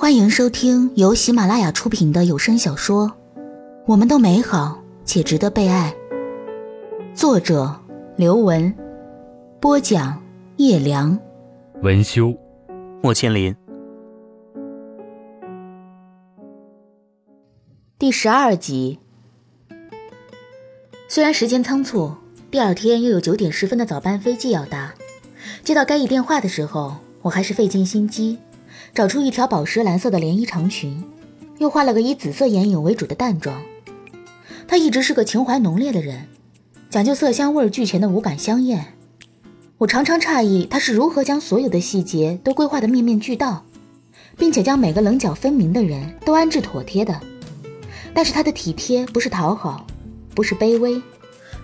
[0.00, 3.06] 欢迎收听由喜马拉雅出品的有声小说
[3.86, 5.94] 《我们都美好且值得被爱》，
[7.14, 7.78] 作者
[8.16, 8.74] 刘文，
[9.60, 10.18] 播讲
[10.56, 11.18] 叶良，
[11.82, 12.34] 文修，
[13.02, 13.54] 莫千林。
[17.98, 18.98] 第十二集。
[21.10, 22.14] 虽然时间仓促，
[22.50, 24.94] 第二天又有九点十分的早班飞机要搭，
[25.62, 28.38] 接到该一电话的时候，我还是费尽心机。
[28.92, 31.04] 找出一条宝石蓝色的连衣长裙，
[31.58, 33.62] 又画了个以紫色眼影为主的淡妆。
[34.66, 36.26] 他一直是个情怀浓烈的人，
[36.90, 38.94] 讲究色香味俱全的五感香艳。
[39.78, 43.64] 我常常诧异他是如何将所有的细节都规划的面面俱到，
[44.36, 47.18] 并且将每个棱角分明的人都安置妥帖的。
[48.12, 49.86] 但是他的体贴不是讨好，
[50.34, 51.00] 不是卑微，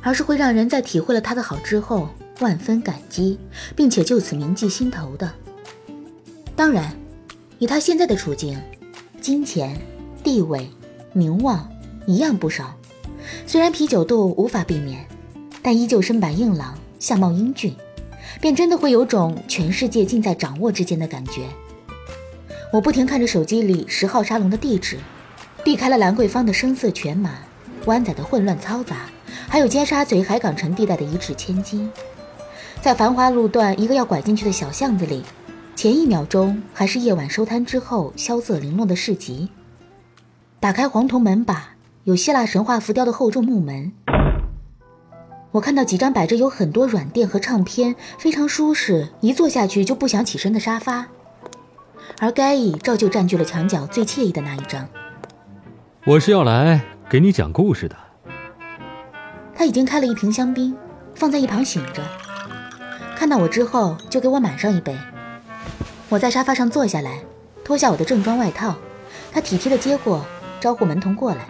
[0.01, 2.09] 而是会让人在体会了他的好之后
[2.41, 3.39] 万分感激，
[3.75, 5.31] 并且就此铭记心头的。
[6.55, 6.97] 当然。
[7.59, 8.61] 以他现在的处境，
[9.21, 9.81] 金钱、
[10.23, 10.71] 地位、
[11.13, 11.69] 名望
[12.07, 12.75] 一样不少。
[13.47, 15.07] 虽然啤酒肚无法避免，
[15.63, 17.75] 但依旧身板硬朗，相貌英俊，
[18.41, 21.43] 便真的会有种全世界尽在掌握之间的感觉。
[22.73, 24.99] 我不停看着手机里十号沙龙的地址，
[25.65, 27.31] 避开了兰桂坊的声色犬马、
[27.87, 29.09] 湾仔的混乱嘈杂，
[29.49, 31.91] 还有尖沙咀海港城地带的一掷千金，
[32.83, 35.23] 在繁华路段一个要拐进去的小巷子里。
[35.77, 39.51] 前一秒钟还是夜晚收摊之后萧瑟零落的市集。
[40.59, 41.75] 打开黄铜门把，
[42.05, 43.93] 有希腊神话浮雕的厚重木门。
[45.51, 51.09] 我看到几张摆着有很多软垫和唱片，非常舒适，一坐下去就不想起身的沙发。
[52.21, 54.89] 而该椅照旧占据了墙角最惬意的那一张。
[56.07, 57.95] 我是要来给你讲故事的。
[59.55, 60.75] 他已经开了一瓶香槟，
[61.15, 62.03] 放在一旁醒着。
[63.15, 64.97] 看到我之后，就给我满上一杯。
[66.09, 67.19] 我在沙发上坐下来，
[67.65, 68.77] 脱下我的正装外套，
[69.33, 70.25] 他体贴的接过，
[70.61, 71.49] 招呼门童过来，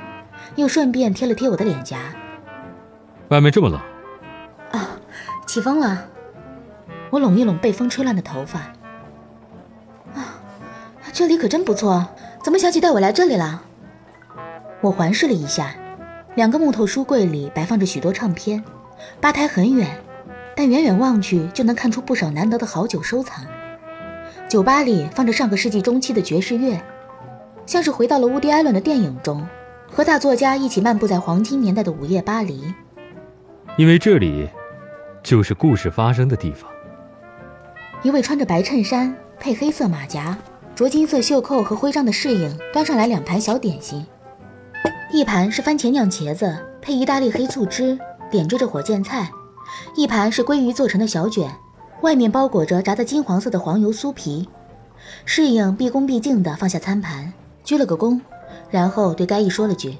[0.54, 1.98] 又顺便贴了贴我的脸颊。
[3.28, 3.78] 外面这么冷，
[4.72, 4.98] 啊，
[5.46, 6.06] 起风了。
[7.10, 8.60] 我拢一拢被风吹乱的头发。
[10.14, 10.40] 啊，
[11.12, 12.06] 这里可真不错，
[12.42, 13.62] 怎么想起带我来这里了？
[14.80, 15.74] 我环视了一下，
[16.34, 18.64] 两个木头书柜里摆放着许多唱片，
[19.20, 20.02] 吧台很远，
[20.56, 23.44] 但远远望去就能看出不少难得的好酒收藏。
[24.48, 26.80] 酒吧里放着上个世纪中期的爵士乐，
[27.66, 29.44] 像是回到了乌迪·艾伦的电影中，
[29.90, 32.72] 和大作家一起漫步在黄金年代的午夜巴黎。
[33.76, 34.48] 因为这里，
[35.20, 36.70] 就是故事发生的地方。
[38.02, 40.38] 一位穿着白衬衫、配黑色马甲、
[40.76, 44.06] 着金色袖扣和徽章的侍应端上来两盘小点心，
[45.12, 47.98] 一盘是番茄酿茄子配意大利黑醋汁，
[48.30, 49.24] 点缀着火箭菜；
[49.96, 51.50] 一盘是鲑鱼做成的小卷。
[52.02, 54.48] 外面包裹着炸得金黄色的黄油酥皮，
[55.24, 57.32] 侍应毕恭毕敬地放下餐盘，
[57.64, 58.20] 鞠了个躬，
[58.70, 59.96] 然后对该义说了句：“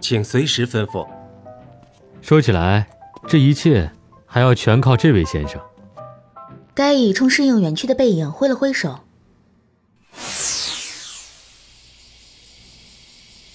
[0.00, 1.06] 请随时吩咐。”
[2.20, 2.88] 说起来，
[3.28, 3.90] 这一切
[4.26, 5.60] 还要全靠这位先生。
[6.74, 9.00] 该义冲侍应远去的背影挥了挥手。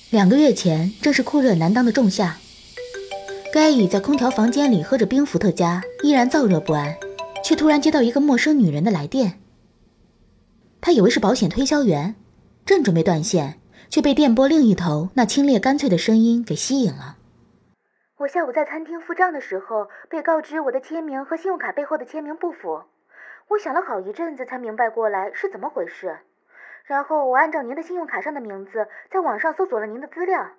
[0.10, 2.38] 两个月前，正是酷热难当的仲夏，
[3.52, 6.96] 该义在空调房间里喝着冰伏特加，依然燥热不安。
[7.44, 9.40] 却突然接到一个陌生女人的来电。
[10.82, 12.16] 他以为是保险推销员，
[12.66, 13.60] 正准备断线，
[13.90, 17.18] 却被电波另一头那清冽干脆的声音给吸引了。
[18.18, 22.84] 我下午在餐厅付账的时候，被告知我的签名和信用卡背后的签名不符。
[23.50, 26.20] 我想了好一阵子才明白过来是怎么回事。
[26.86, 30.52] 然后我按照您的信用卡上的名字，在网上搜索了您的资料。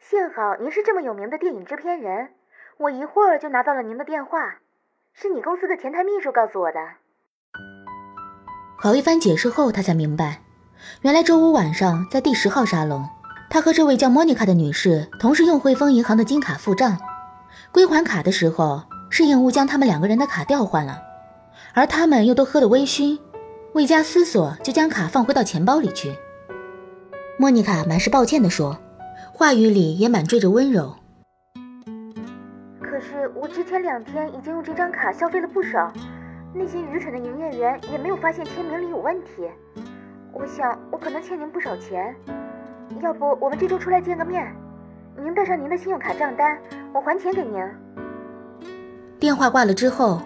[0.00, 2.28] 幸好您是这么有名的电影制片人，
[2.78, 4.58] 我一会儿就拿到了您的电话。
[5.18, 6.78] 是你公司的前台秘书告诉我的。
[8.78, 10.42] 好一番解释后，他才明白，
[11.00, 13.08] 原来周五晚上在第十号沙龙，
[13.48, 16.98] 他和这位叫莫妮卡的女士同时用汇丰银行的金卡付账，
[17.72, 21.00] 归还卡的时候，是应物将他们两个人的卡调换了，
[21.72, 23.18] 而他们又都喝得微醺，
[23.72, 26.14] 未加思索就将卡放回到钱包里去。
[27.38, 28.78] 莫妮卡满是抱歉地说，
[29.32, 30.94] 话语里也满缀着温柔。
[33.06, 35.92] 是我之前两天已经用这张卡消费了不少，
[36.52, 39.28] 那些愚蠢的营业员也没有发现签名里有问题。
[40.32, 42.14] 我想我可能欠您不少钱，
[43.00, 44.52] 要不我们这周出来见个面，
[45.22, 46.58] 您带上您的信用卡账单，
[46.92, 47.64] 我还钱给您。
[49.20, 50.20] 电话挂了之后，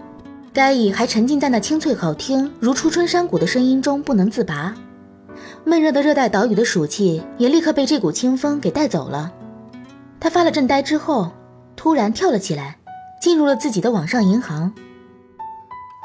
[0.53, 4.75] 该乙还沉浸在那清脆好听如初春山谷的声音中不能自拔，
[5.65, 9.31] 闷热的热带岛屿的暑气也立刻被这股清风给带走了。
[10.19, 11.31] 他发了阵呆之后，
[11.81, 12.77] 突然跳了起来。
[13.23, 14.73] 进入了自己的网上银行。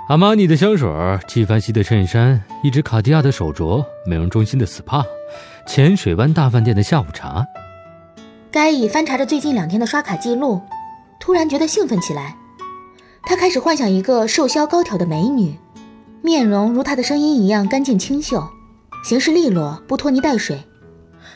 [0.10, 0.90] 阿玛尼的香水，
[1.30, 5.02] 纪梵希的衬衫，一只卡地亚的手镯，美容中心的 SPA，
[5.66, 7.46] 浅水湾大饭店的下午茶。
[8.52, 10.62] 该乙翻查着最近两天的刷卡记录，
[11.22, 12.36] 突然觉得兴奋起来。
[13.24, 15.58] 他开始幻想一个瘦削高挑的美女，
[16.22, 18.46] 面容如她的声音一样干净清秀，
[19.06, 20.62] 行事利落，不拖泥带水。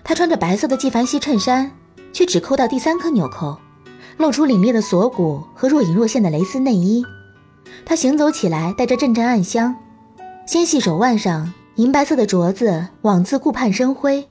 [0.04, 1.72] 她穿着白色的纪梵希衬衫，
[2.12, 3.58] 却只扣到第三颗纽扣，
[4.20, 7.06] 露出凛冽的锁骨和若隐若现的蕾丝内衣。
[7.86, 9.74] 她行走起来带着阵阵暗香，
[10.46, 14.28] 纤细手腕上银白色的镯子网自顾盼生辉，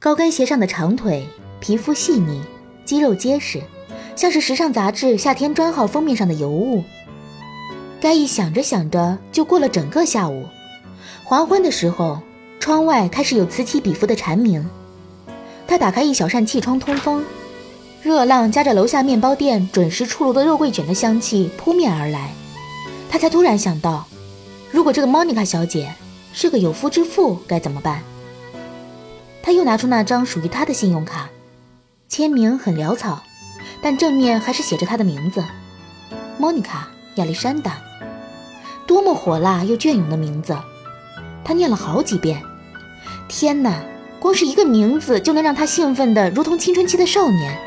[0.00, 1.24] 高跟鞋上的长腿。
[1.58, 2.42] 皮肤细腻，
[2.84, 3.62] 肌肉结实，
[4.14, 6.82] 像是时尚杂志夏天专号封面上的尤物。
[8.00, 10.44] 该一想着想着，就过了整个下午。
[11.24, 12.20] 黄昏的时候，
[12.58, 14.68] 窗外开始有此起彼伏的蝉鸣。
[15.66, 17.24] 他打开一小扇气窗通风，
[18.06, 22.30] 热浪夹着楼下面包店准时出炉的肉桂卷的香气扑面而来。
[23.10, 24.06] 他才突然想到，
[24.70, 25.92] 如果这个莫妮卡小姐
[26.32, 28.00] 是个有夫之妇，该怎么办？
[29.42, 31.28] 他又拿出那张属于他的信用卡。
[32.08, 33.24] 签名很潦草，
[33.82, 35.42] 但正面还是写着她的名字，
[36.38, 36.88] 莫妮卡·
[37.18, 37.82] 亚历山大。
[38.86, 40.56] 多么火辣又隽永的名字！
[41.44, 42.40] 他念了好几遍。
[43.26, 43.82] 天哪，
[44.20, 47.65] 光是一个名字就能让他兴奋的如同青春期的少年。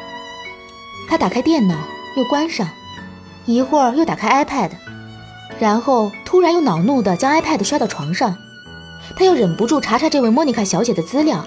[1.09, 1.75] 他打开电脑，
[2.15, 2.69] 又关上，
[3.47, 4.69] 一会儿又打开 iPad，
[5.59, 8.37] 然后突然又恼怒地将 iPad 摔到床上。
[9.17, 11.43] 他又忍不住查查这位莫妮卡小姐的资料。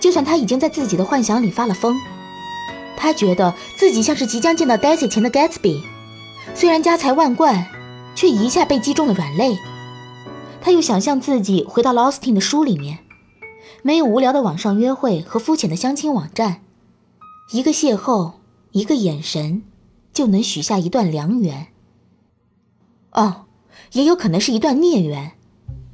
[0.00, 1.94] 就算他已经在自己的幻想里发了疯，
[2.96, 5.82] 他觉得自己像是即将见到 Daisy 前的 Gatsby，
[6.54, 7.66] 虽然家财万贯，
[8.14, 9.58] 却一下被击中了软肋。
[10.62, 13.00] 他又想象自己回到了 Austin 的书里面，
[13.82, 16.62] 没有无聊的网上约会和肤浅的相亲网站，
[17.52, 18.32] 一个邂逅，
[18.72, 19.62] 一个眼神，
[20.12, 21.68] 就能许下一段良缘。
[23.12, 23.46] 哦，
[23.92, 25.32] 也有可能是一段孽缘，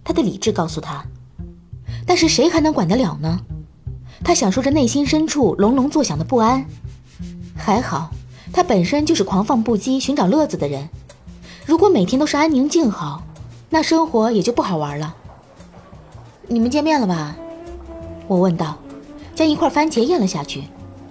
[0.04, 1.06] 他的理智告诉他。
[2.06, 3.40] 但是谁还能管得了呢？
[4.22, 6.66] 他享受着内心深处隆隆作响的不安，
[7.56, 8.10] 还好，
[8.52, 10.88] 他本身就是狂放不羁、寻找乐子的人。
[11.64, 13.22] 如果每天都是安宁静好，
[13.70, 15.16] 那生活也就不好玩了。
[16.48, 17.36] 你们见面了吧？
[18.28, 18.78] 我问道，
[19.34, 20.64] 将一块番茄咽了下去，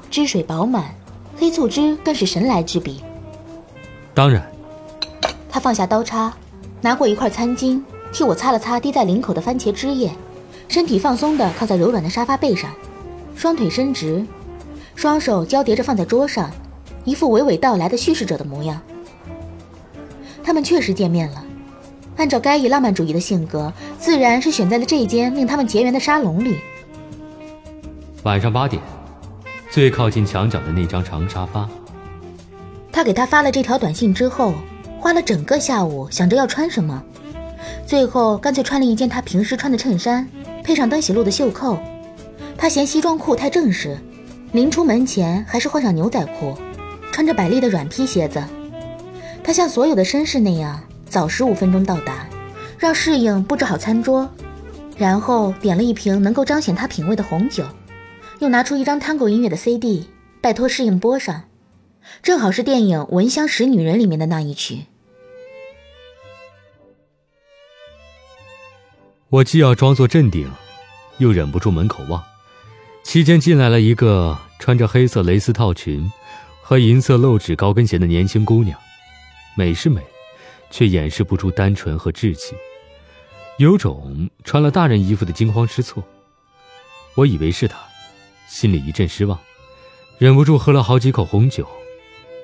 [0.10, 0.96] 汁水饱满，
[1.38, 3.04] 黑醋汁更是神来之笔。
[4.14, 4.46] 当然。
[5.50, 6.34] 他放下刀叉，
[6.82, 10.12] 拿过一块餐巾，替我擦了擦滴在领口的番茄汁液，
[10.68, 12.70] 身体放松的靠在柔软的沙发背上。
[13.36, 14.26] 双腿伸直，
[14.96, 16.52] 双手交叠着放在桌上，
[17.06, 18.82] 一副娓娓道来的叙事者的模样。
[20.44, 21.44] 他们确实见面了。
[22.18, 26.60] 按照该以浪漫主义的性格，自然是选在了这一间令他们结缘的沙龙里。
[28.24, 28.82] 晚上八点，
[29.76, 31.68] 最靠近墙角的那张长沙发。
[32.94, 34.54] 他给他发了这条短信之后，
[35.02, 37.04] 花了整个下午想着要穿什么，
[37.86, 40.26] 最后干脆穿了一件他平时穿的衬衫，
[40.64, 41.78] 配上登喜路的袖扣。
[42.58, 43.98] 他嫌西装裤太正式，
[44.54, 46.58] 临出门前还是换上牛仔裤，
[47.12, 48.42] 穿着百丽的软皮鞋子。
[49.44, 52.26] 他像所有的绅士那样，早十五分钟到达，
[52.78, 54.30] 让侍应布置好餐桌，
[54.96, 57.66] 然后点了一瓶能够彰显他品味的红酒，
[58.46, 60.08] 又拿出一张 Tango 音乐的 CD，
[60.40, 61.50] 拜托适应播上，
[62.22, 64.86] 正好是电影《闻香识女人》里面的那一曲。
[69.30, 70.48] 我既要装作镇定，
[71.18, 72.24] 又忍不住门口望。
[73.04, 76.08] 期间进来了一个穿着黑色蕾丝套裙
[76.62, 78.80] 和银色露趾高跟鞋的年轻姑娘，
[79.56, 80.04] 美是美，
[80.70, 82.54] 却掩饰不住单纯和稚气，
[83.58, 86.04] 有种穿了大人衣服的惊慌失措。
[87.16, 87.80] 我以为是她，
[88.56, 89.38] 心里一阵失望，
[90.18, 91.68] 忍不住喝了好几口红酒，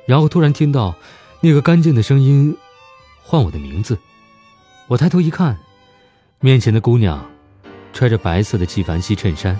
[0.05, 0.93] 然后突然听到
[1.39, 2.53] 那个干净的声音
[3.23, 3.97] 唤我的名字。
[4.89, 5.57] 我抬头一看，
[6.41, 7.25] 面前的姑娘
[7.93, 9.57] 穿着白色的纪梵希衬衫。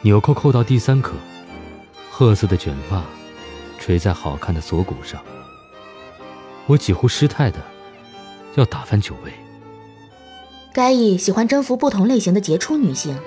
[0.00, 1.12] 纽扣扣到第三颗，
[2.10, 3.04] 褐色的卷发
[3.78, 5.22] 垂在好看的锁骨上。
[6.66, 7.58] 我几乎失态的
[8.54, 9.30] 要打翻酒杯。
[10.72, 13.18] 该毅喜欢征服不同类型的杰出女性，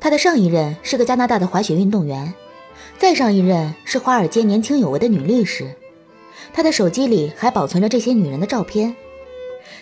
[0.00, 2.34] 他的上一任是个加拿大的滑雪运动员，
[2.98, 5.74] 再上一任是华尔街年轻有为的女律师。
[6.52, 8.94] 他的手机里还保存着这些女人的照片，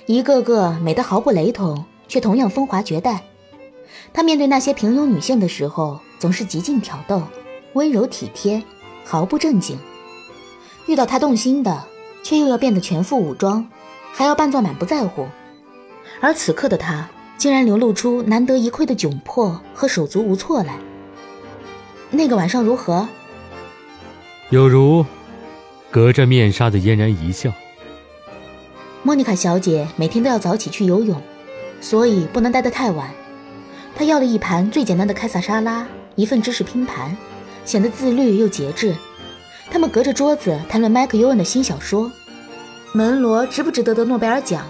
[0.07, 3.23] 一个个美得毫不雷同，却同样风华绝代。
[4.13, 6.01] 他面对那些平庸女性的时候。
[6.19, 7.23] 总是极尽挑逗，
[7.75, 8.63] 温柔体贴，
[9.05, 9.79] 毫不正经。
[10.87, 11.85] 遇到他动心的，
[12.23, 13.69] 却又要变得全副武装，
[14.15, 15.27] 还要扮作满不在乎。
[16.23, 17.07] 而此刻的他，
[17.39, 20.79] 竟然流露出难得一窥的窘迫和手足无措来。
[22.11, 23.09] 那个晚上如何？
[24.51, 25.05] 有如
[25.91, 27.53] 隔着面纱的嫣然一笑。
[29.03, 31.21] 莫妮卡小姐每天都要早起去游泳，
[31.81, 33.11] 所以不能待得太晚。
[33.95, 37.17] 她要了一盘最简单的凯撒沙拉，一份芝士拼盘，
[37.65, 38.95] 显得自律又节制。
[39.71, 42.11] 他们隔着桌子谈论麦克尤恩的新小说，
[42.93, 44.65] 门罗值不值得得诺贝尔奖，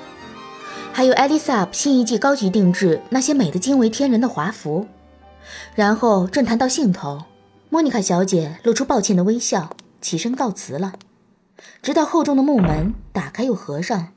[0.97, 4.87] 还有艾丽莎新一季高级定制那些美的惊为天人的华服。
[5.75, 7.25] 然后正谈到兴头，
[7.69, 10.95] 莫妮卡小姐露出抱歉的微笑，起身告辞了。
[11.83, 14.15] 直到厚重的木门打开又合上，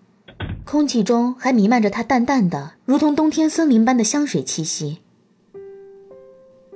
[0.63, 5.00] 空气中还弥漫着她淡淡的、如同冬天森林般的香水气息。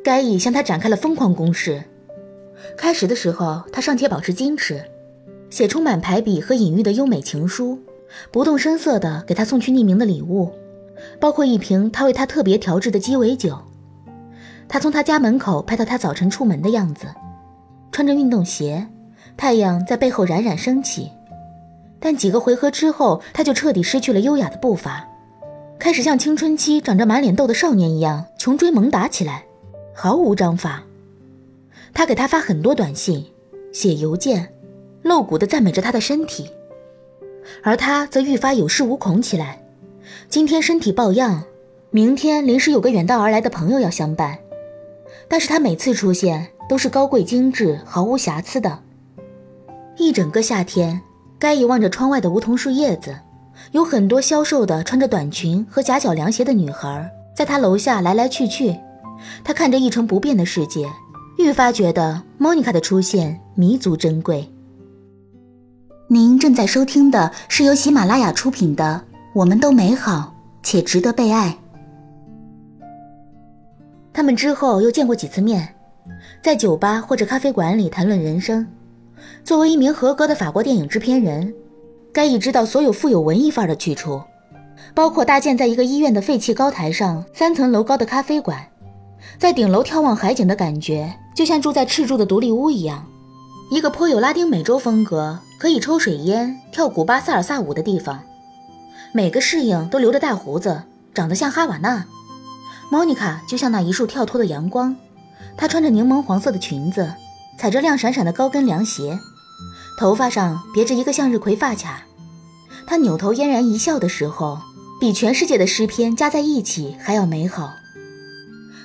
[0.03, 1.81] 该已向她展开了疯狂攻势。
[2.75, 4.83] 开始的时候，他尚且保持矜持，
[5.49, 7.79] 写充满排比和隐喻的优美情书，
[8.31, 10.51] 不动声色地给他送去匿名的礼物，
[11.19, 13.57] 包括一瓶他为他特别调制的鸡尾酒。
[14.67, 17.07] 他从他家门口拍到他早晨出门的样子，
[17.91, 18.87] 穿着运动鞋，
[19.37, 21.11] 太阳在背后冉冉升起。
[21.99, 25.07] 但几个回合之后，他就彻底失去了优雅的步伐，
[25.79, 29.45] 开始像青春期长着满脸痘的少年一样穷追猛打起来，
[29.93, 30.83] 毫无章法。
[31.93, 33.25] 他给他发很多短信，
[33.71, 34.51] 写邮件，
[35.03, 36.49] 露骨地赞美着他的身体，
[37.61, 39.61] 而他则愈发有恃无恐起来。
[40.29, 41.43] 今天身体抱恙，
[41.91, 44.37] 明天临时有个远道而来的朋友要相伴，
[45.27, 48.79] 但是他每次出现都是高贵精致、毫无瑕疵的。
[49.97, 51.01] 一整个夏天，
[51.37, 53.15] 该遗望着窗外的梧桐树叶子，
[53.71, 58.79] 有很多消瘦的穿着短裙和夹脚凉鞋的女孩在他楼下来来去去。
[59.43, 60.87] 他看着一成不变的世界。
[61.39, 64.47] 愈发觉得莫妮卡的出现弥足珍贵。
[66.13, 69.01] 您正在收听的是由喜马拉雅出品的
[69.33, 71.57] 《我们都美好且值得被爱》。
[74.13, 75.73] 他们之后又见过几次面，
[76.43, 78.67] 在酒吧或者咖啡馆里谈论人生。
[79.43, 81.51] 作为一名合格的法国电影制片人，
[82.13, 84.21] 该已知道所有富有文艺范儿的去处，
[84.93, 88.63] 包括搭建在一个医院的废弃高台上三层楼高的咖啡馆。
[89.39, 93.03] 在顶楼眺望海景的感觉，就像住在赤柱的独立屋一样，
[93.71, 98.21] 一个颇有拉丁美洲风格、可以抽水烟、跳古巴萨尔萨舞的地方。
[99.13, 102.03] 每个侍应都留着大胡子，长得像哈瓦那。
[102.91, 104.93] 莫妮卡就像那一束跳脱的阳光，
[105.55, 107.13] 她穿着柠檬黄色的裙子，
[107.57, 109.17] 踩着亮闪闪的高跟凉鞋，
[109.97, 112.03] 头发上别着一个向日葵发卡。
[112.85, 114.59] 她扭头嫣然一笑的时候，
[114.99, 117.71] 比全世界的诗篇加在一起还要美好。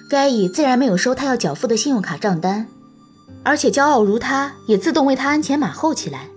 [0.09, 2.69] 该乙自然没有收他要缴付的信用卡账单，
[3.43, 6.29] 而且骄傲如他，也自动为他鞍前马后起来。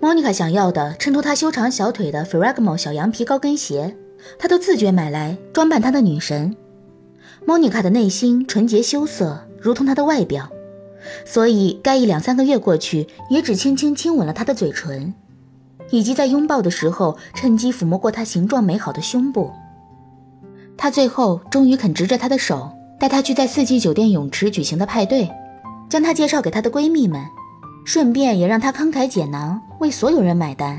[0.00, 3.96] 莫妮卡想要的衬托她修长小腿的 Ferragamo 小羊皮高跟鞋，
[4.38, 6.56] 她都自觉买来装扮她的女神。
[7.44, 10.48] 莫妮卡的内心纯洁羞涩，如同她的外表，
[11.24, 15.12] 所以该一两三个月过去，也只轻轻亲吻了她的嘴唇，
[15.90, 19.50] 以及在拥抱的时候趁机抚摸过她形状美好的胸部。
[20.76, 22.70] 他最后终于肯执着她的手。
[23.00, 25.30] 带她去在四季酒店泳池举行的派对，
[25.88, 27.24] 将她介绍给她的闺蜜们，
[27.88, 30.78] 顺便也让他慷慨解囊，为所有人买单。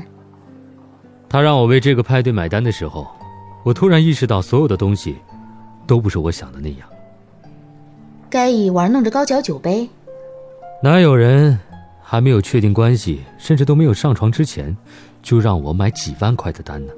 [1.28, 3.04] 他让我为这个派对买单的时候，
[3.64, 5.16] 我突然意识到，所有的东西
[5.88, 6.88] 都不是我想的那样。
[8.30, 9.90] 该以玩弄着高脚酒杯，
[10.84, 11.58] 哪有人
[12.00, 14.76] 还没有确定关系，甚至都没有上床之前，
[15.20, 16.92] 就让我买几万块的单呢？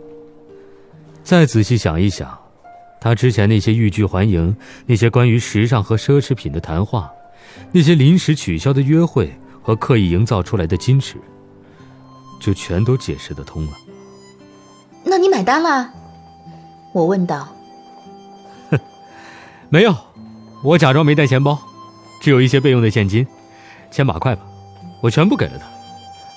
[1.24, 2.38] 再仔细想一想。
[3.00, 4.54] 他之前那些欲拒还迎，
[4.84, 7.10] 那些关于时尚和奢侈品的谈话，
[7.72, 11.16] 那些临时取消的约会和刻意营造出来的矜持，
[12.40, 13.72] 就全都解释得通了。
[15.04, 15.90] 那你买单了？
[16.92, 17.48] 我问道。
[18.70, 18.78] 哼，
[19.68, 19.94] 没有，
[20.62, 21.58] 我假装没带钱包，
[22.20, 23.26] 只有一些备用的现金，
[23.90, 24.42] 千把块吧，
[25.00, 25.66] 我全部给了他，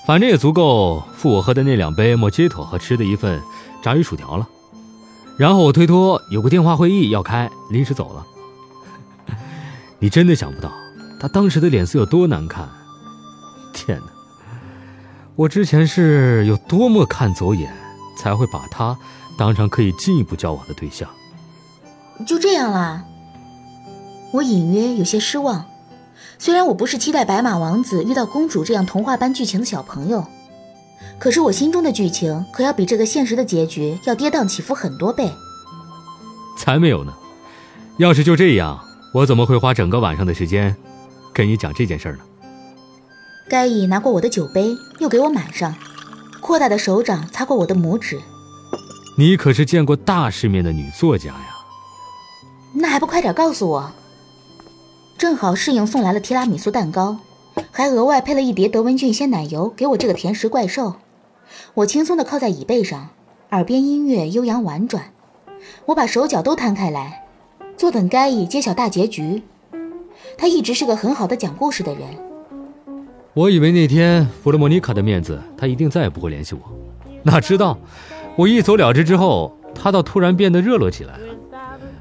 [0.06, 3.40] 反正也足够付我喝的那两杯莫吉托和吃的一份
[3.82, 4.48] 炸鱼薯条了。
[5.36, 8.26] 然后我推脱，有个电话会议要开，临时走了。
[9.98, 10.72] 你真的想不到，
[11.20, 12.68] 他当时的脸色有多难看。
[13.76, 14.06] 天哪！
[15.34, 17.70] 我之前是有多么看走眼，
[18.18, 18.96] 才会把他
[19.36, 21.06] 当成可以进一步交往的对象？
[22.26, 23.04] 就这样啦。
[24.32, 25.66] 我隐约有些失望。
[26.38, 30.24] 虽然我不是期待白马王子遇到公主这样童话般剧情的小朋友。
[31.18, 35.30] 可是我心中的剧情可要比这个现实的结局要跌宕起伏很多倍。
[36.58, 37.12] 才没有呢！
[37.98, 38.80] 要是就这样，
[39.12, 40.74] 我怎么会花整个晚上的时间
[41.34, 42.18] 跟你讲这件事呢？
[43.48, 45.74] 该乙拿过我的酒杯，又给我满上，
[46.40, 48.20] 扩大的手掌擦过我的拇指。
[49.16, 51.46] 你可是见过大世面的女作家呀！
[52.74, 53.92] 那还不快点告诉我？
[55.16, 57.18] 正好侍应送来了提拉米苏蛋糕，
[57.70, 60.96] 还额外配了一碟德文郡鲜奶油给我这个甜食怪兽。
[61.74, 63.10] 我轻松地靠在椅背上，
[63.50, 65.12] 耳边音乐悠扬婉转。
[65.86, 67.24] 我把手脚都摊开来，
[67.76, 69.44] 坐等该乙揭晓大结局。
[70.36, 72.04] 他一直是个很好的讲故事的人。
[73.36, 76.62] 我以为那天弗洛莫妮卡的面子，他一定再也不会联系我。
[77.22, 77.76] 哪知道，
[78.34, 81.24] 我一走了之之后，他倒突然变得热络起来了，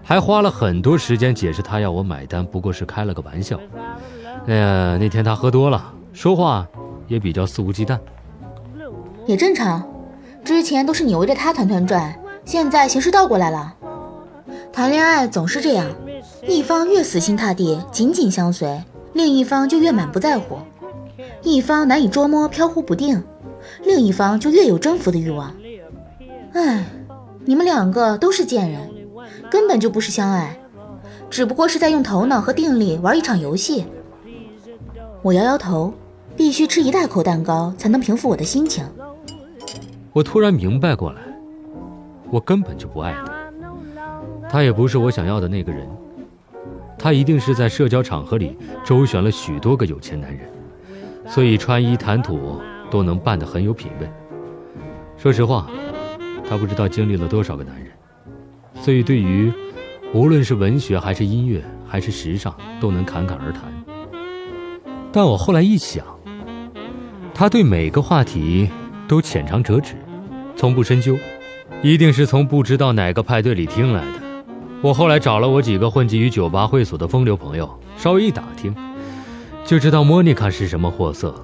[0.01, 3.59] 还花了很多时间解释他要我买单不过是开了个玩笑。
[4.47, 6.65] 哎呀，那天他喝多了，说话
[7.09, 7.99] 也比较肆无忌惮。
[9.25, 9.85] 也正常，
[10.45, 13.75] 之前都是你围着他团团转，现在形势倒过来了。
[14.71, 15.85] 谈恋爱总是这样，
[16.47, 20.59] 一方越死心塌地、紧紧相随，另一方就越满不在乎；
[21.53, 23.23] 一方难以捉摸、飘忽不定，
[23.83, 25.53] 另一方就越有征服的欲望。
[26.53, 26.85] 唉，
[27.45, 28.89] 你们两个都是贱人，
[29.49, 30.57] 根本就不是相爱，
[31.29, 33.85] 只不过是在用头脑和定力玩一场游戏。
[35.21, 35.93] 我摇摇头，
[36.35, 38.85] 必须吃一大口蛋糕才能平复我的心情。
[40.13, 41.21] 我突然明白过来，
[42.31, 45.87] 我根本就不爱他，他也不是我想要的那个人。
[46.97, 50.49] 他一定是在社交场合里周旋了许多个有钱男人，
[51.27, 54.09] 所以穿衣谈吐都能扮得很有品位。
[55.17, 55.67] 说实话，
[56.47, 57.87] 他不知道经历了多少个男人，
[58.75, 59.51] 所以对于
[60.13, 63.63] 无论是文学还是音乐还是时尚，都能侃侃而谈。
[65.11, 66.05] 但我后来一想，
[67.33, 68.69] 他对每个话题
[69.07, 69.95] 都浅尝辄止。
[70.55, 71.17] 从不深究，
[71.81, 74.19] 一定是从不知道哪个派对里听来的。
[74.81, 78.75] 我后来找了我几个混迹于酒吧会所的风流朋友，稍微一打听，
[79.65, 81.41] 就知道莫妮卡是什么货色了。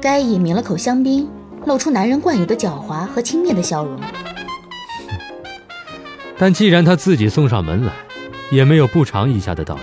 [0.00, 1.28] 该隐抿了口香槟，
[1.66, 4.00] 露出男人惯有的狡猾和轻蔑的笑容。
[6.38, 7.92] 但既然他自己送上门来，
[8.50, 9.82] 也没有不尝一下的道理。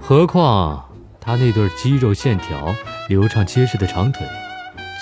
[0.00, 0.88] 何况
[1.20, 2.74] 他那对肌肉线条
[3.08, 4.26] 流畅结实的长腿，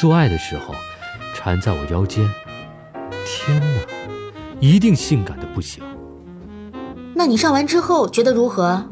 [0.01, 0.75] 做爱的时候。
[1.35, 2.29] 缠在我腰间，
[3.25, 3.67] 天哪，
[4.59, 5.85] 一定性感的不行。
[7.15, 8.85] 那你上完之后觉得如何？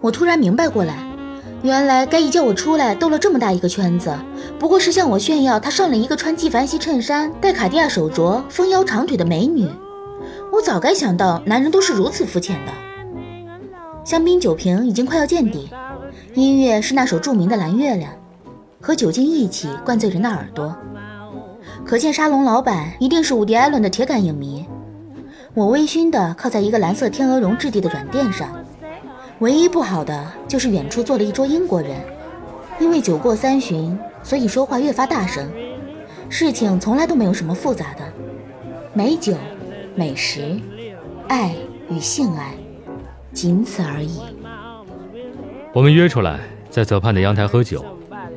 [0.00, 1.06] 我突然明白过来，
[1.62, 4.16] 原来该一叫我出来兜了这么大一个圈子，
[4.58, 9.68] 不过是向我炫耀他上了一个穿纪梵希衬衫、戴卡地亚手镯、丰腰长腿的美女。
[10.50, 12.72] 我早该想到，男人都是如此肤浅的。
[14.04, 15.68] 香槟酒瓶已经快要见底，
[16.34, 18.10] 音乐是那首著名的《蓝月亮》，
[18.80, 20.74] 和酒精一起灌醉人的耳朵。
[21.84, 24.64] 可见沙龙老板一定是伍迪·艾伦的铁杆影迷。
[25.52, 28.48] 我微醺地靠在一个蓝色天鹅绒质地的软垫上，
[29.40, 31.98] 唯一不好的就是远处坐了一桌英国人，
[32.78, 35.50] 因为酒过三巡，所以说话越发大声。
[36.28, 38.00] 事情从来都没有什么复杂的，
[38.92, 39.32] 美酒、
[39.94, 40.60] 美食、
[41.26, 41.54] 爱
[41.88, 42.52] 与性爱，
[43.32, 44.20] 仅此而已。
[45.72, 47.82] 我们约出来在泽畔的阳台喝酒，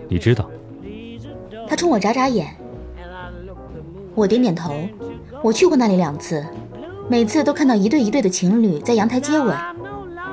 [0.08, 0.50] 你知道。
[1.68, 2.48] 他冲我眨眨眼。
[4.16, 4.74] 我点点头，
[5.42, 6.46] 我去过那里两次，
[7.10, 9.54] 每次都看到一对一对的情侣在阳台接吻，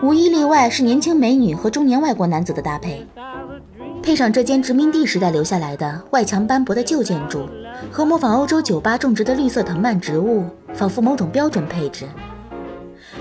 [0.02, 3.06] 无一例外是年轻美女和中年外国男子的搭配，
[4.02, 7.46] 配上这间殖民地时代留下来的外墙斑驳的旧建筑
[7.90, 12.06] 和模仿欧洲酒吧种植的绿色藤蔓植物，仿佛某种标准配置。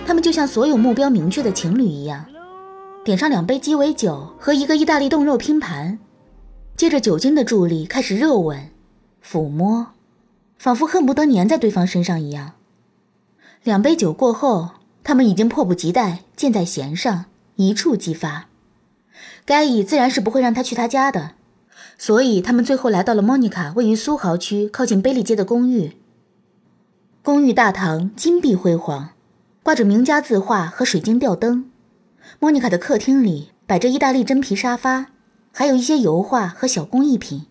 [0.07, 2.25] 他们就像所有目标明确的情侣一样，
[3.03, 5.99] 点上两杯鸡尾酒和一个意大利冻肉拼盘，
[6.77, 8.69] 借着酒精的助力开始热吻、
[9.21, 9.87] 抚摸。
[10.57, 12.51] 仿佛恨不得粘在对方身上一样。
[13.63, 14.69] 两杯酒过后，
[15.03, 18.47] 他们已经迫不及待，箭在弦上，一触即发。
[19.45, 21.31] 该乙自然是不会让他去他家的，
[21.97, 25.93] 所以他们最后来到了莫妮卡位于苏豪区靠近贝利街的公寓。
[27.23, 29.09] 公寓大堂金碧辉煌，
[29.63, 31.69] 挂着名家字画和水晶吊灯。
[32.39, 35.07] 莫妮卡的客厅里摆着意大利真皮沙发，
[35.51, 37.47] 还有一些油画和小工艺品，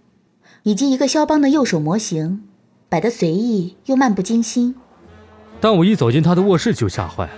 [0.63, 2.45] 以及一个肖邦的右手模型。
[2.89, 4.75] 摆得随意又漫不经心，
[5.61, 7.33] 但我一走进他的卧室就吓坏了。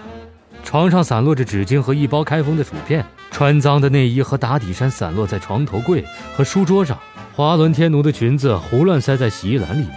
[0.62, 6.04] 床上散落着纸巾和一包开封的薯片，穿脏的内衣和打底衫散落在床头柜
[6.35, 6.98] 和书桌上，
[7.35, 9.92] 华伦天奴的裙子胡乱塞在洗衣篮里面。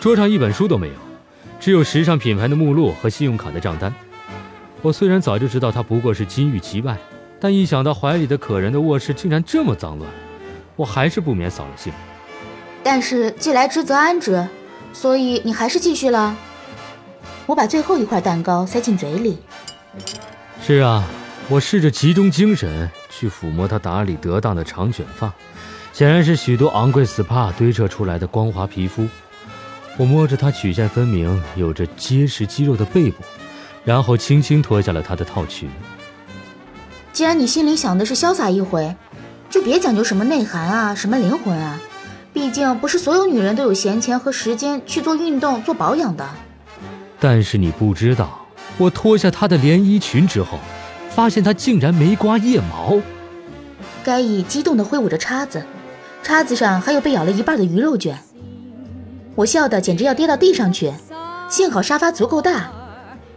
[0.00, 0.94] 桌上一本书都没有，
[1.58, 3.92] 只有时尚品牌的目录和信用卡的账单。
[4.82, 6.96] 我虽然早就知道他不过是金玉其外，
[7.40, 10.08] 但一想到怀里的可人的卧室竟然这么脏乱，
[10.76, 11.92] 我还是不免扫了兴。
[12.84, 14.46] 但是既来之则安之。
[14.92, 16.34] 所以你还是继续了。
[17.46, 19.38] 我把最后一块蛋糕塞进嘴里。
[20.60, 21.04] 是啊，
[21.48, 25.32] 我试着集中精神去抚摸她打理得当的长卷发，
[25.92, 29.06] 显然是许多昂贵 SPA 堆砌出来的光滑皮肤。
[29.96, 33.22] 我摸着她曲线分明、有着结实肌肉的背部，
[33.84, 35.70] 然后轻轻脱下了她的套裙。
[37.12, 38.94] 既然你心里想的是潇洒一回，
[39.48, 41.78] 就别讲究什么内涵啊，什么灵魂啊。
[42.34, 46.28] 毕竟不是所有女人都有闲钱和时间去做运动、做保养的。
[47.18, 48.46] 但是你不知道，
[48.78, 50.58] 我脱下她的连衣裙之后，
[51.10, 53.00] 发现她竟然没刮腋毛。
[54.04, 55.64] 该乙激动地挥舞着叉子，
[56.22, 58.18] 叉子上还有被咬了一半的鱼肉卷。
[59.34, 60.92] 我笑得简直要跌到地上去，
[61.48, 62.70] 幸好沙发足够大。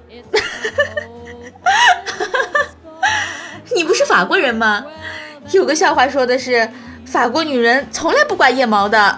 [3.75, 4.85] 你不是法国人吗？
[5.51, 6.69] 有个笑话说的是，
[7.05, 9.15] 法国女人从来不刮腋毛的。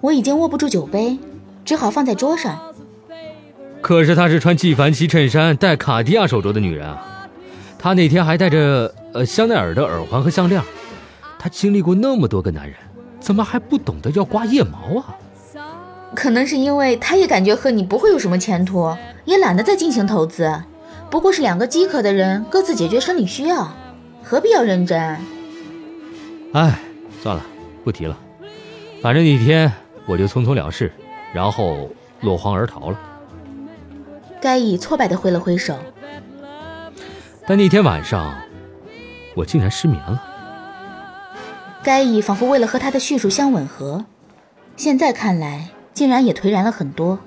[0.00, 1.18] 我已经握不住酒杯，
[1.64, 2.58] 只好放在桌上。
[3.80, 7.28] 可是她是穿纪梵希衬衫、戴卡地亚手镯的女人啊。
[7.78, 10.62] 她那天还戴着呃香奈儿的耳环和项链，
[11.38, 12.76] 她经历过那么多个男人，
[13.20, 15.16] 怎么还不懂得要刮腋毛啊？
[16.14, 20.52] 可能是因为她也感觉和你不会有什么前途，也懒得再进行投资。
[21.10, 23.72] 不过是两个饥渴的人各自解决生理需要，
[24.22, 25.16] 何必要认真？
[26.52, 26.80] 哎，
[27.22, 27.42] 算了，
[27.84, 28.18] 不提了。
[29.00, 29.72] 反正那天
[30.08, 30.90] 我就匆匆了事，
[31.34, 31.90] 然后
[32.22, 32.98] 落荒而逃了。
[34.40, 35.76] 该以挫败的挥了挥手。
[37.46, 38.34] 但那天晚上，
[39.34, 40.22] 我竟然失眠了。
[41.82, 44.06] 该以仿佛为了和他的叙述相吻合，
[44.76, 47.18] 现在看来竟然也颓然了很多。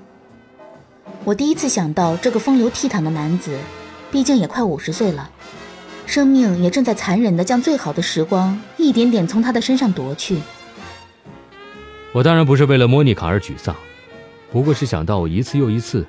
[1.24, 3.56] 我第一次想到这个风流倜傥的男子，
[4.10, 5.30] 毕竟也快五十岁了，
[6.04, 10.40] 生命也正在残忍地将最好的时光一点点从他的身上夺去。
[12.12, 13.74] 我当然不是为了莫妮卡而沮丧，
[14.50, 16.06] 不过是想到我一次又一次，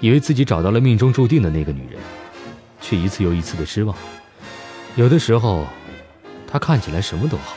[0.00, 2.00] 以为自己找到了命中注定的那个女人。
[2.80, 3.96] 却一次又一次的失望。
[4.96, 5.64] 有的时候，
[6.48, 7.54] 她看起来什么都好，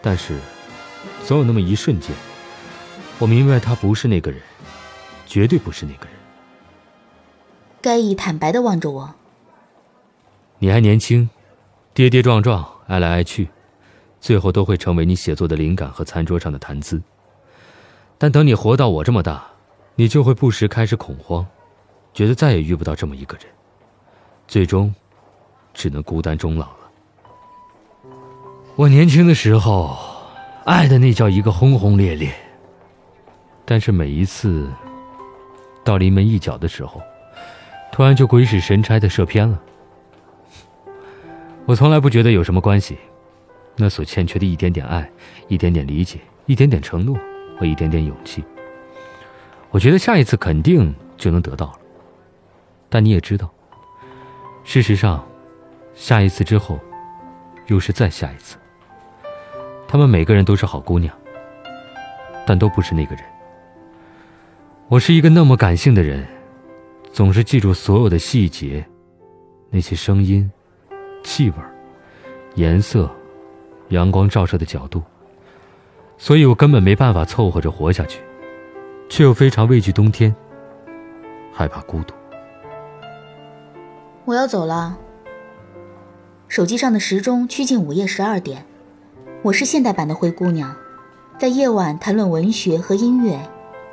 [0.00, 0.38] 但是，
[1.24, 2.14] 总有那么一瞬间，
[3.18, 4.40] 我明白她不是那个人，
[5.26, 6.14] 绝对不是那个人。
[7.80, 9.14] 该乙坦白的望着我。
[10.60, 11.28] 你还年轻，
[11.92, 13.48] 跌跌撞撞，爱来爱去，
[14.22, 17.02] 最后都会成为你写作的灵感和餐桌上的谈资。
[18.16, 19.44] 但等你活到我这么大，
[19.96, 21.44] 你就会不时开始恐慌，
[22.14, 23.46] 觉得再也遇不到这么一个人。
[24.46, 24.94] 最终，
[25.74, 26.78] 只能孤单终老了。
[28.76, 29.98] 我年轻的时候，
[30.64, 32.32] 爱的那叫一个轰轰烈烈。
[33.64, 34.70] 但是每一次
[35.82, 37.02] 到临门一脚的时候，
[37.90, 39.60] 突然就鬼使神差的射偏了。
[41.66, 42.96] 我从来不觉得有什么关系，
[43.76, 45.10] 那所欠缺的一点点爱、
[45.48, 47.18] 一点点理解、一点点承诺
[47.58, 48.44] 和一点点勇气，
[49.70, 51.78] 我觉得下一次肯定就能得到了。
[52.88, 53.52] 但你也知道。
[54.64, 55.26] 事实上，
[55.94, 56.78] 下一次之后，
[57.66, 58.56] 又是再下一次。
[59.88, 61.12] 他们每个人都是好姑娘，
[62.46, 63.24] 但都不是那个人。
[64.88, 66.26] 我是一个那么感性的人，
[67.12, 68.86] 总是记住所有的细节，
[69.70, 70.48] 那些声音、
[71.24, 71.56] 气味、
[72.54, 73.10] 颜色、
[73.92, 75.02] 阳光照射的角度，
[76.18, 78.20] 所以我根本没办法凑合着活下去，
[79.08, 80.34] 却又非常畏惧冬天，
[81.52, 82.14] 害怕孤独。
[84.24, 84.98] 我要走了。
[86.48, 88.64] 手机上的时钟趋近午夜十二点。
[89.42, 90.74] 我是现代版的灰姑娘，
[91.38, 93.40] 在夜晚谈论文学和音乐、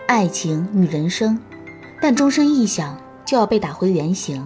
[0.08, 1.40] 爱情与人生，
[2.02, 4.46] 但钟声一响就要被打回原形，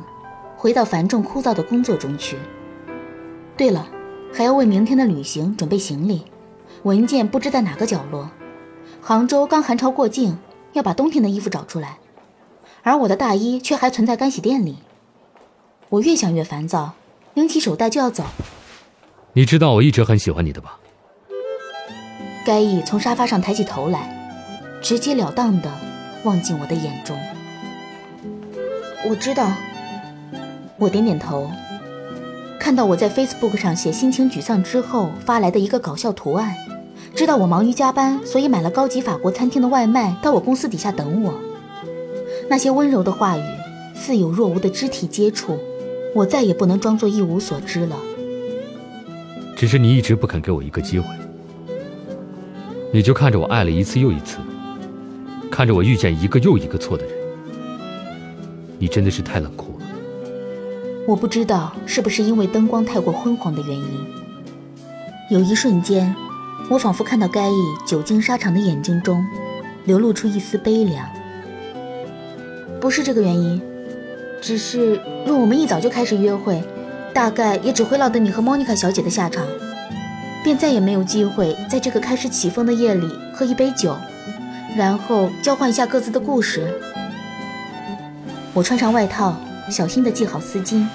[0.56, 2.38] 回到繁重枯燥的工作中去。
[3.58, 3.86] 对了，
[4.34, 6.26] 还要为明天的旅行准备行李，
[6.82, 8.32] 文件不知在哪个角落。
[9.00, 10.38] 杭州刚寒潮过境，
[10.74, 12.00] 要把冬天的衣服找出来，
[12.82, 14.78] 而我的大衣却还存在干洗店里。
[15.90, 16.94] 我越想越烦躁，
[17.36, 18.24] 拎起手袋就要走。
[19.34, 20.80] 你知道我一直很喜欢你的吧？
[22.44, 25.72] 该意从沙发上抬起头来，直截了当的
[26.24, 27.16] 望进我的眼中。
[29.08, 29.52] 我知道。
[30.80, 31.50] 我点点头。
[32.64, 36.56] 看到我在 Facebook 上写心情沮丧之后发来的一个搞笑图案，
[37.14, 41.34] 知道我忙于加班，所以买了高级法国餐厅的外卖到我公司底下等我。
[42.50, 43.44] 那些温柔的话语，
[43.94, 45.60] 似有若无的肢体接触。
[46.16, 47.98] 我再也不能装作一无所知了。
[49.58, 51.14] 只是你一直不肯给我一个机会，
[52.94, 54.38] 你就看着我爱了一次又一次，
[55.52, 57.14] 看着我遇见一个又一个错的人，
[58.80, 59.86] 你真的是太冷酷了。
[61.06, 64.08] 我不知道是不是因为灯光太过昏黄的原因，
[65.30, 66.16] 有一瞬间，
[66.70, 69.26] 我仿佛看到该意久经沙场的眼睛中，
[69.84, 71.06] 流露出一丝悲凉。
[72.80, 73.62] 不是这个原因。
[74.42, 76.64] 只是，若我们一早就开始约会，
[77.14, 79.46] 大概也只会落得你和莫妮卡小姐的下场，
[80.44, 83.96] 便再也没有机会在这个开始起风的夜里喝一杯酒，
[84.76, 86.78] 然后交换一下各自的故事。
[88.54, 89.36] 我穿上外套，
[89.70, 90.86] 小心地系好丝巾。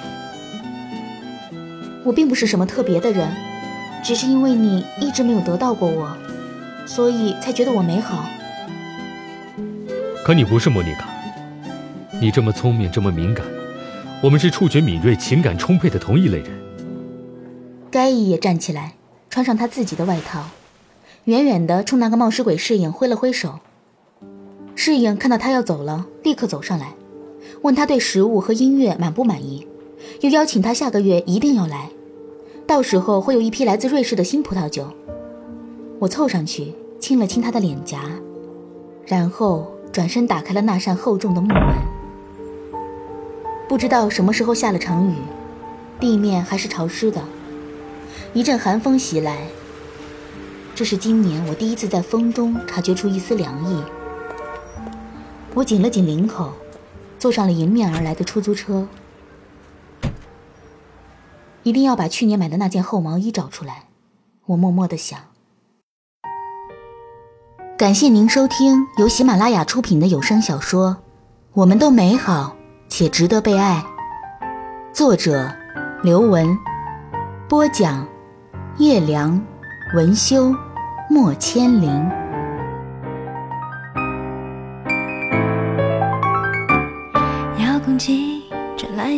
[2.04, 3.28] 我并不是什么特别的人，
[4.02, 6.16] 只是因为你一直没有得到过我，
[6.86, 8.24] 所以才觉得我美好。
[10.24, 11.08] 可你不是莫妮卡，
[12.20, 13.44] 你这么聪明，这么敏感，
[14.22, 16.50] 我们是触觉敏锐、情感充沛的同一类人。
[17.90, 18.92] 该伊也站起来，
[19.30, 20.44] 穿上他自己的外套，
[21.24, 23.60] 远远的冲那个冒失鬼侍应挥了挥手。
[24.74, 26.92] 侍应看到他要走了，立刻走上来，
[27.62, 29.66] 问他对食物和音乐满不满意，
[30.20, 31.90] 又邀请他下个月一定要来，
[32.66, 34.86] 到时候会有一批来自瑞士的新葡萄酒。
[35.98, 37.98] 我凑上去亲了亲他的脸颊，
[39.04, 41.74] 然后转身打开了那扇厚重的木门。
[43.68, 45.14] 不知道什么时候下了场雨，
[45.98, 47.20] 地面还是潮湿的。
[48.32, 49.48] 一阵寒风袭来，
[50.74, 53.82] 这是今年我第一次在风中察觉出一丝凉意。
[55.54, 56.52] 我紧了紧领口，
[57.18, 58.88] 坐上了迎面而来的出租车。
[61.62, 63.84] 一定要把去年买的那件厚毛衣找出来，
[64.46, 65.18] 我默默的想。
[67.76, 70.90] 感谢您收听由喜马拉雅出品的有声小说
[71.52, 72.56] 《我们都美好
[72.88, 73.84] 且值得被爱》，
[74.94, 75.52] 作者
[76.02, 76.56] 刘文，
[77.48, 78.06] 播讲。
[78.78, 79.44] 叶良，
[79.92, 80.54] 文修，
[81.10, 82.27] 莫千灵。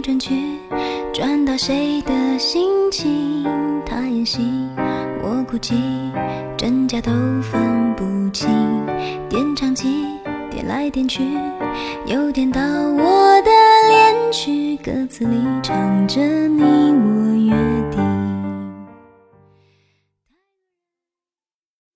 [0.00, 0.58] 转去，
[1.12, 3.44] 转到谁的心情？
[3.84, 4.40] 他演戏，
[5.22, 5.74] 我哭泣，
[6.56, 7.10] 真假都
[7.42, 8.48] 分不清。
[9.28, 10.06] 点唱机
[10.50, 11.22] 点来点去，
[12.06, 13.50] 又点到我的
[13.88, 17.54] 恋曲，歌词里唱着你我约
[17.90, 18.09] 定。